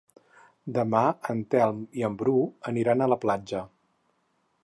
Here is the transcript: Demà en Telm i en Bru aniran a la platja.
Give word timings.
Demà 0.77 1.01
en 1.33 1.43
Telm 1.55 1.83
i 2.01 2.07
en 2.09 2.17
Bru 2.23 2.35
aniran 2.73 3.03
a 3.03 3.11
la 3.13 3.21
platja. 3.27 3.61